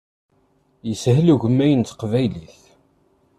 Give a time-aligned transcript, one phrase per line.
[0.91, 2.59] Ishel ugemmay n teqbaylit.